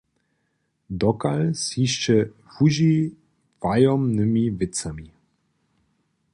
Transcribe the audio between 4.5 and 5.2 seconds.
wěcami?